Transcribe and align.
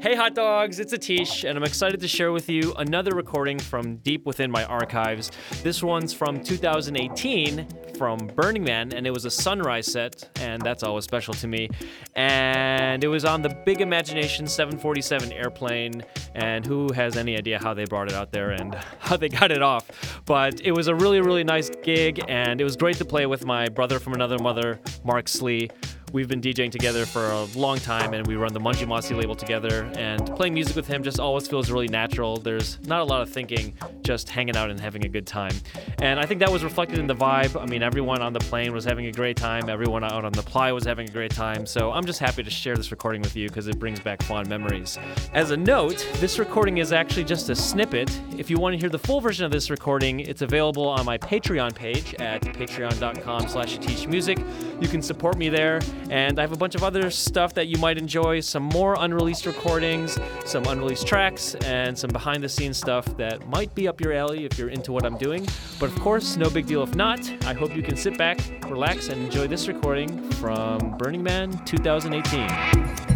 Hey, 0.00 0.14
hot 0.14 0.34
dogs, 0.34 0.80
it's 0.80 0.94
Atish, 0.94 1.46
and 1.46 1.58
I'm 1.58 1.62
excited 1.62 2.00
to 2.00 2.08
share 2.08 2.32
with 2.32 2.48
you 2.48 2.72
another 2.78 3.14
recording 3.14 3.58
from 3.58 3.96
deep 3.96 4.24
within 4.24 4.50
my 4.50 4.64
archives. 4.64 5.30
This 5.62 5.82
one's 5.82 6.14
from 6.14 6.42
2018 6.42 7.66
from 7.98 8.16
Burning 8.34 8.64
Man, 8.64 8.94
and 8.94 9.06
it 9.06 9.10
was 9.10 9.26
a 9.26 9.30
sunrise 9.30 9.92
set, 9.92 10.26
and 10.40 10.62
that's 10.62 10.82
always 10.82 11.04
special 11.04 11.34
to 11.34 11.46
me. 11.46 11.68
And 12.16 13.04
it 13.04 13.08
was 13.08 13.26
on 13.26 13.42
the 13.42 13.50
Big 13.66 13.82
Imagination 13.82 14.46
747 14.46 15.34
airplane, 15.34 16.02
and 16.34 16.64
who 16.64 16.90
has 16.94 17.18
any 17.18 17.36
idea 17.36 17.58
how 17.58 17.74
they 17.74 17.84
brought 17.84 18.08
it 18.08 18.14
out 18.14 18.32
there 18.32 18.52
and 18.52 18.74
how 19.00 19.18
they 19.18 19.28
got 19.28 19.52
it 19.52 19.60
off? 19.60 20.22
But 20.24 20.62
it 20.62 20.72
was 20.72 20.88
a 20.88 20.94
really, 20.94 21.20
really 21.20 21.44
nice 21.44 21.68
gig, 21.82 22.24
and 22.26 22.58
it 22.58 22.64
was 22.64 22.74
great 22.74 22.96
to 22.96 23.04
play 23.04 23.26
with 23.26 23.44
my 23.44 23.68
brother 23.68 23.98
from 23.98 24.14
another 24.14 24.38
mother, 24.38 24.80
Mark 25.04 25.28
Slee. 25.28 25.68
We've 26.12 26.26
been 26.26 26.40
DJing 26.40 26.72
together 26.72 27.06
for 27.06 27.30
a 27.30 27.44
long 27.56 27.78
time, 27.78 28.14
and 28.14 28.26
we 28.26 28.34
run 28.34 28.52
the 28.52 28.58
Manjumasi 28.58 29.16
label 29.16 29.36
together. 29.36 29.88
And 29.96 30.26
playing 30.34 30.54
music 30.54 30.74
with 30.74 30.88
him 30.88 31.04
just 31.04 31.20
always 31.20 31.46
feels 31.46 31.70
really 31.70 31.86
natural. 31.86 32.36
There's 32.36 32.78
not 32.86 33.00
a 33.00 33.04
lot 33.04 33.22
of 33.22 33.30
thinking, 33.30 33.74
just 34.02 34.28
hanging 34.28 34.56
out 34.56 34.70
and 34.70 34.80
having 34.80 35.04
a 35.04 35.08
good 35.08 35.24
time. 35.24 35.54
And 36.02 36.18
I 36.18 36.26
think 36.26 36.40
that 36.40 36.50
was 36.50 36.64
reflected 36.64 36.98
in 36.98 37.06
the 37.06 37.14
vibe. 37.14 37.60
I 37.60 37.64
mean, 37.66 37.84
everyone 37.84 38.22
on 38.22 38.32
the 38.32 38.40
plane 38.40 38.72
was 38.72 38.84
having 38.84 39.06
a 39.06 39.12
great 39.12 39.36
time. 39.36 39.68
Everyone 39.68 40.02
out 40.02 40.24
on 40.24 40.32
the 40.32 40.42
playa 40.42 40.74
was 40.74 40.84
having 40.84 41.08
a 41.08 41.12
great 41.12 41.30
time. 41.30 41.64
So 41.64 41.92
I'm 41.92 42.04
just 42.04 42.18
happy 42.18 42.42
to 42.42 42.50
share 42.50 42.76
this 42.76 42.90
recording 42.90 43.22
with 43.22 43.36
you 43.36 43.46
because 43.46 43.68
it 43.68 43.78
brings 43.78 44.00
back 44.00 44.20
fond 44.24 44.48
memories. 44.48 44.98
As 45.32 45.52
a 45.52 45.56
note, 45.56 46.04
this 46.14 46.40
recording 46.40 46.78
is 46.78 46.92
actually 46.92 47.24
just 47.24 47.50
a 47.50 47.54
snippet. 47.54 48.10
If 48.36 48.50
you 48.50 48.58
want 48.58 48.74
to 48.74 48.80
hear 48.80 48.88
the 48.88 48.98
full 48.98 49.20
version 49.20 49.44
of 49.44 49.52
this 49.52 49.70
recording, 49.70 50.18
it's 50.18 50.42
available 50.42 50.88
on 50.88 51.06
my 51.06 51.18
Patreon 51.18 51.72
page 51.72 52.14
at 52.14 52.42
patreon.com 52.42 53.46
slash 53.46 53.78
music. 54.08 54.38
You 54.80 54.88
can 54.88 55.02
support 55.02 55.38
me 55.38 55.48
there. 55.48 55.80
And 56.08 56.38
I 56.38 56.42
have 56.42 56.52
a 56.52 56.56
bunch 56.56 56.74
of 56.74 56.82
other 56.82 57.10
stuff 57.10 57.54
that 57.54 57.68
you 57.68 57.78
might 57.78 57.98
enjoy 57.98 58.40
some 58.40 58.62
more 58.62 58.96
unreleased 58.98 59.46
recordings, 59.46 60.18
some 60.44 60.64
unreleased 60.64 61.06
tracks, 61.06 61.54
and 61.56 61.96
some 61.98 62.10
behind 62.10 62.42
the 62.42 62.48
scenes 62.48 62.78
stuff 62.78 63.04
that 63.16 63.46
might 63.48 63.74
be 63.74 63.86
up 63.88 64.00
your 64.00 64.12
alley 64.12 64.44
if 64.44 64.58
you're 64.58 64.70
into 64.70 64.92
what 64.92 65.04
I'm 65.04 65.18
doing. 65.18 65.46
But 65.78 65.90
of 65.90 66.00
course, 66.00 66.36
no 66.36 66.48
big 66.50 66.66
deal 66.66 66.82
if 66.82 66.94
not. 66.94 67.20
I 67.44 67.52
hope 67.52 67.76
you 67.76 67.82
can 67.82 67.96
sit 67.96 68.16
back, 68.16 68.40
relax, 68.68 69.08
and 69.08 69.22
enjoy 69.22 69.46
this 69.46 69.68
recording 69.68 70.30
from 70.32 70.96
Burning 70.96 71.22
Man 71.22 71.64
2018. 71.64 73.09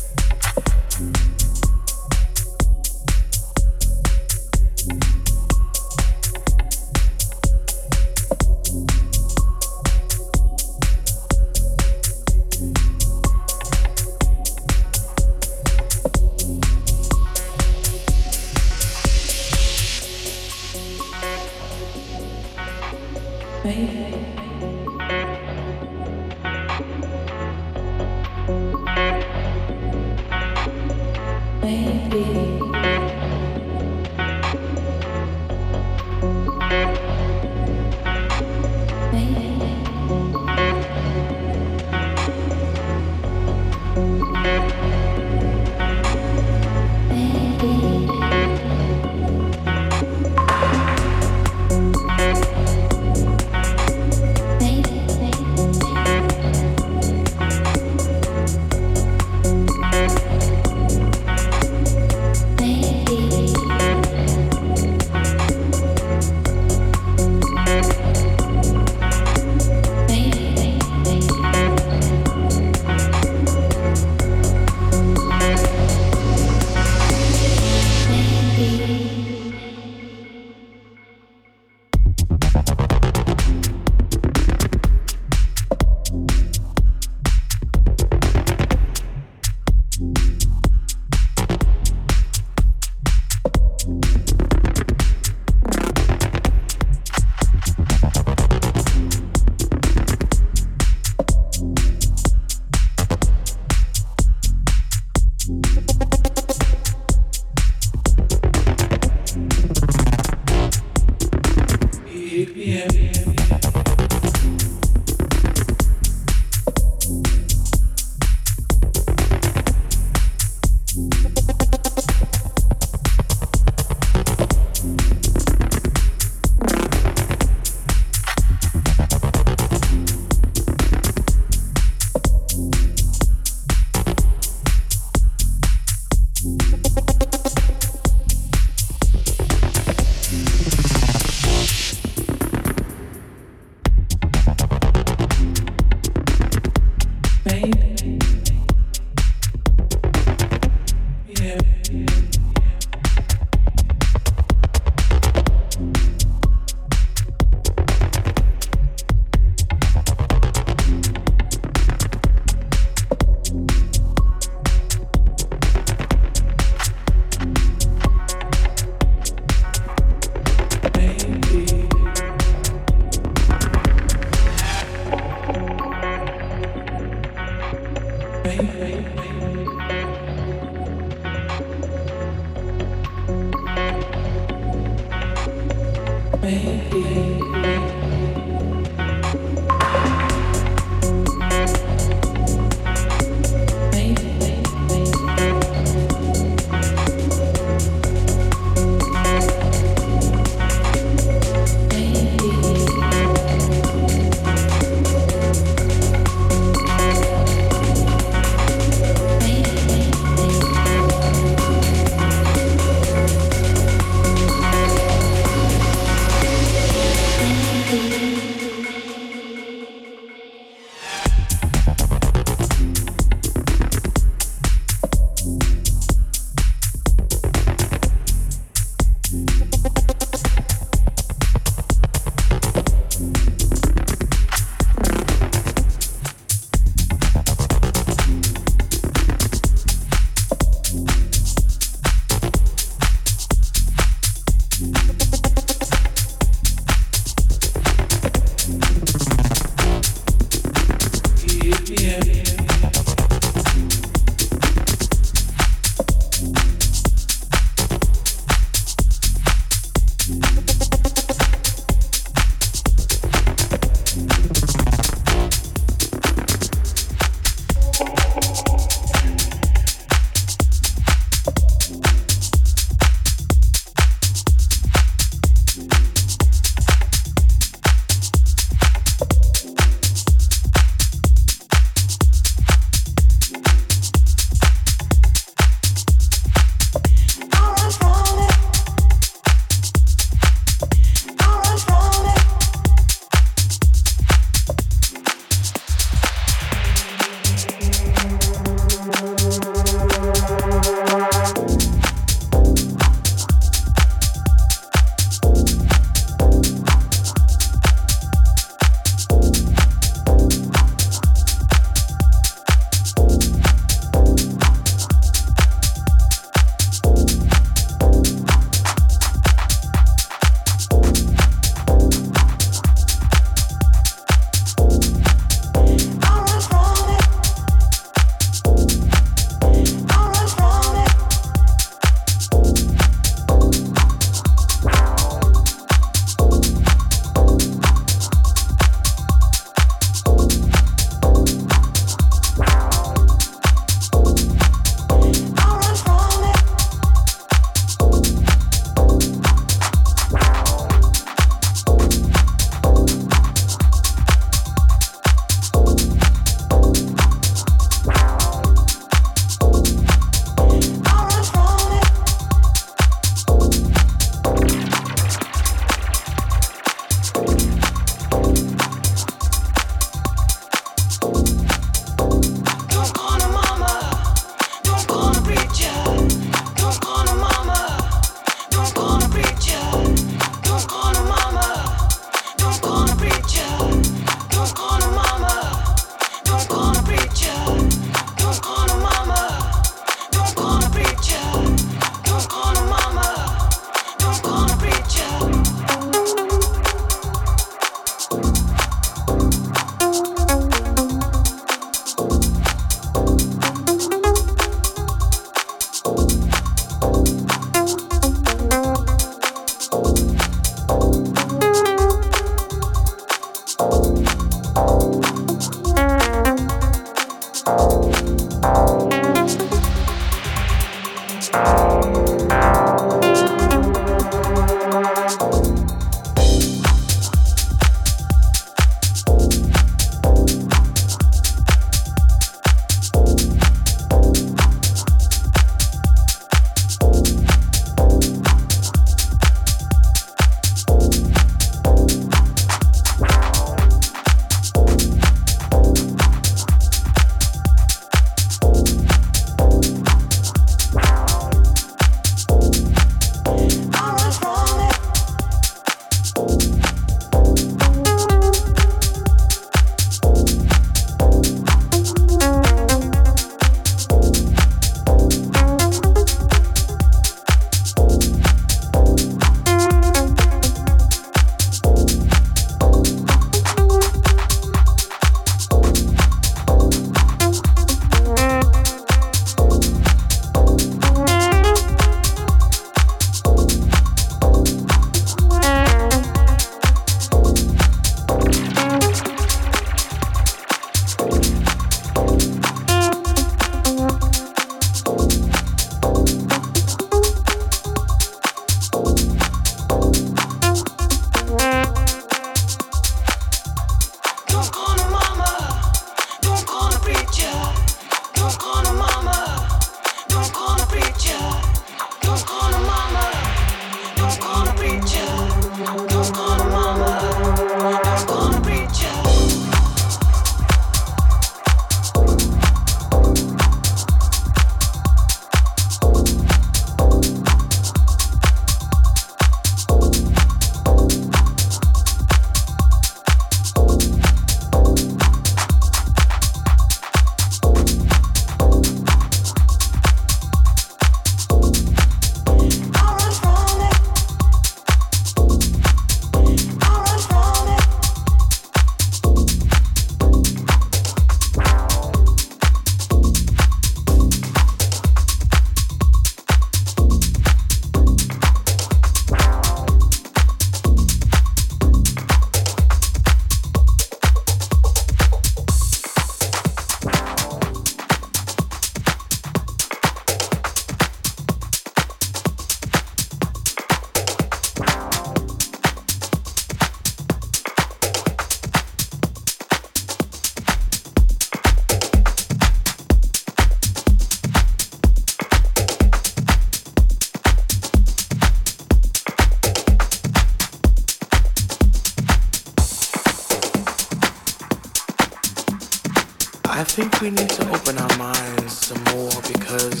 Think 596.88 597.20
we 597.20 597.30
need 597.30 597.50
to 597.50 597.68
open 597.70 597.98
our 597.98 598.16
minds 598.18 598.72
some 598.72 599.02
more 599.14 599.30
because 599.52 600.00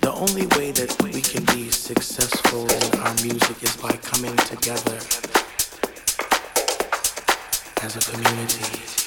the 0.00 0.12
only 0.12 0.46
way 0.58 0.70
that 0.70 0.94
we 1.02 1.20
can 1.20 1.44
be 1.56 1.70
successful 1.70 2.62
in 2.70 3.00
our 3.00 3.14
music 3.22 3.62
is 3.62 3.76
by 3.76 3.92
coming 3.96 4.36
together 4.36 4.98
as 7.82 7.96
a 7.96 8.12
community. 8.12 9.03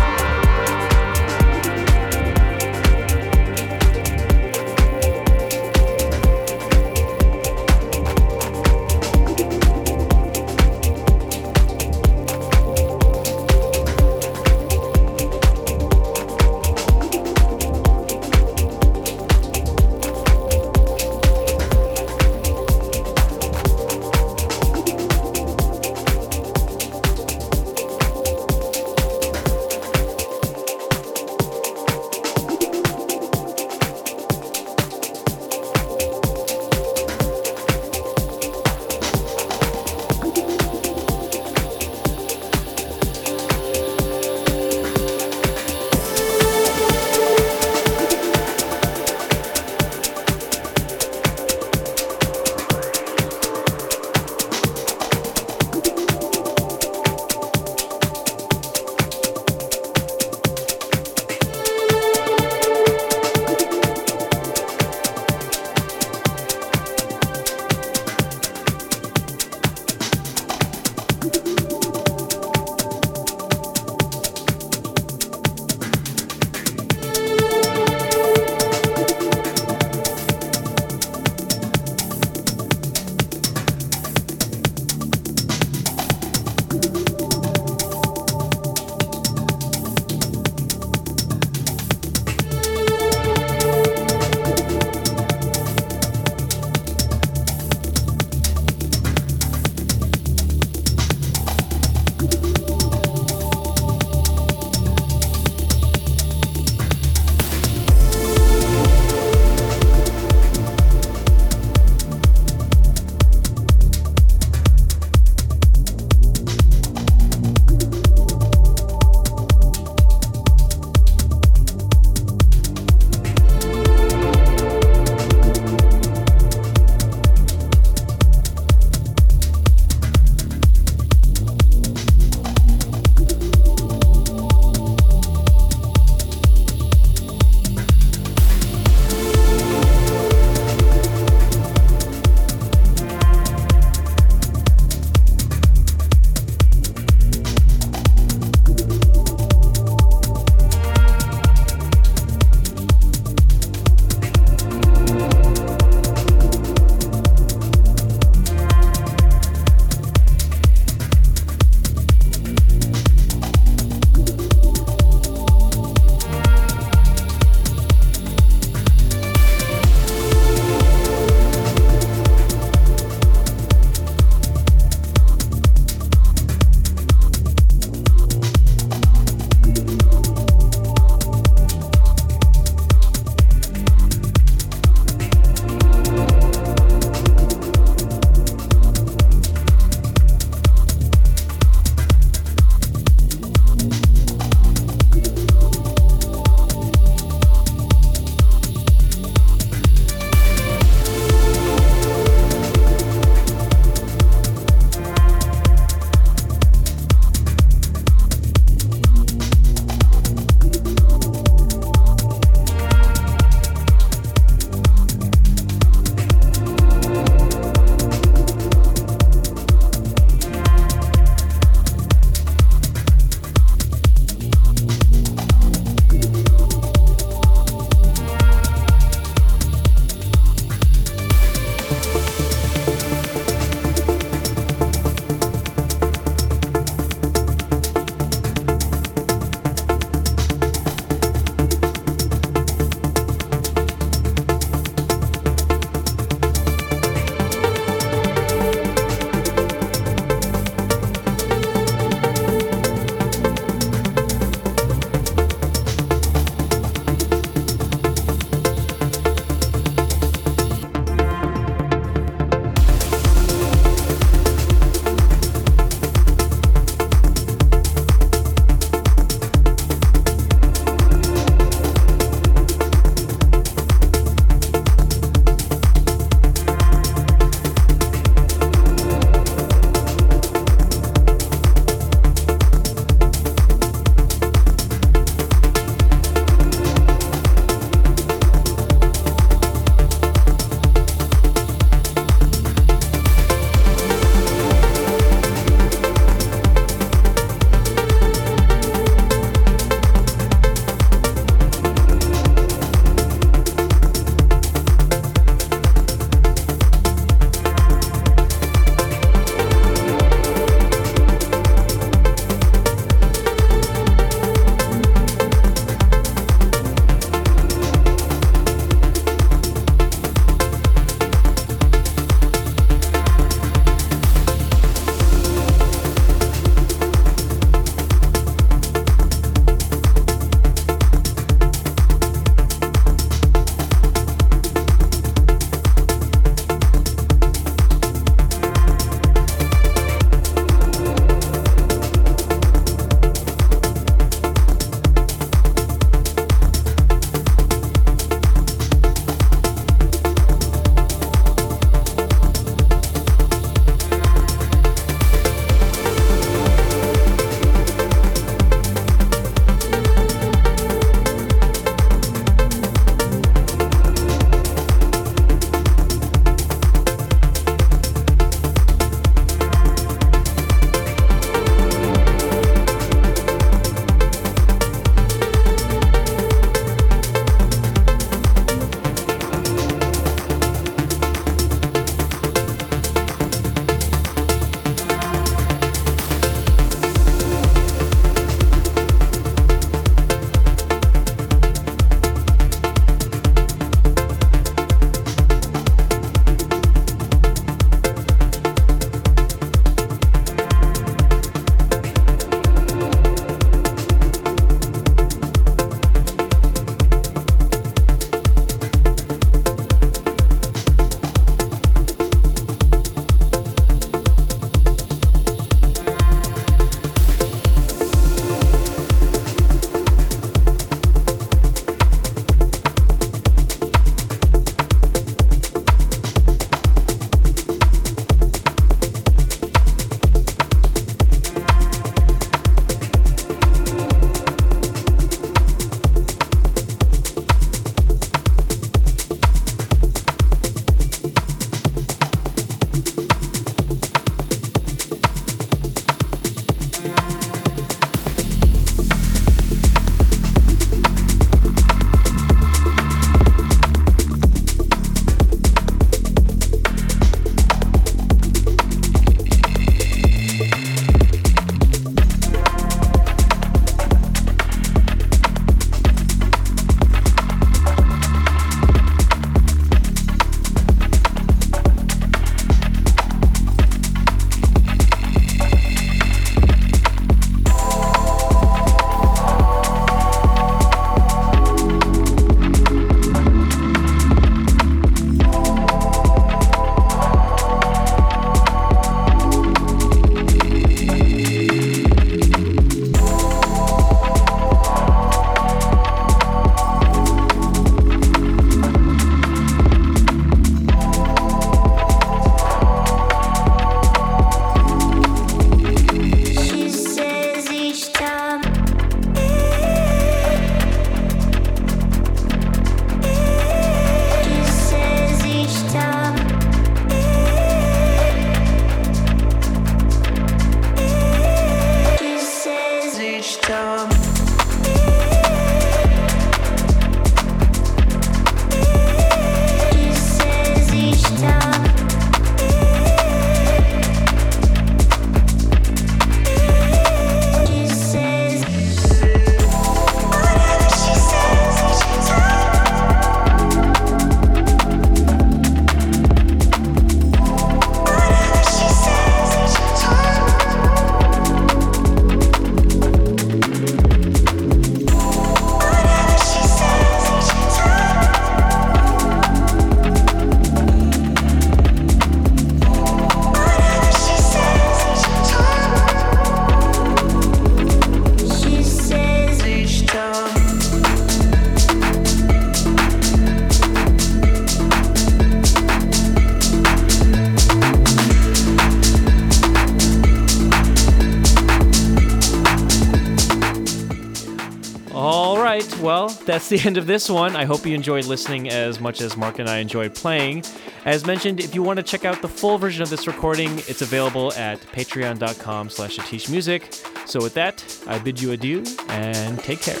That's 586.50 586.68
the 586.68 586.80
end 586.84 586.96
of 586.96 587.06
this 587.06 587.30
one. 587.30 587.54
I 587.54 587.64
hope 587.64 587.86
you 587.86 587.94
enjoyed 587.94 588.24
listening 588.24 588.70
as 588.70 588.98
much 588.98 589.20
as 589.20 589.36
Mark 589.36 589.60
and 589.60 589.68
I 589.68 589.78
enjoyed 589.78 590.16
playing. 590.16 590.64
As 591.04 591.24
mentioned, 591.24 591.60
if 591.60 591.76
you 591.76 591.82
want 591.84 591.98
to 591.98 592.02
check 592.02 592.24
out 592.24 592.42
the 592.42 592.48
full 592.48 592.76
version 592.76 593.04
of 593.04 593.08
this 593.08 593.28
recording, 593.28 593.78
it's 593.86 594.02
available 594.02 594.52
at 594.54 594.80
patreon.com 594.80 595.90
slash 595.90 596.48
Music. 596.48 596.92
So 597.24 597.40
with 597.40 597.54
that, 597.54 597.84
I 598.08 598.18
bid 598.18 598.42
you 598.42 598.50
adieu 598.50 598.82
and 599.08 599.60
take 599.60 599.80
care. 599.80 600.00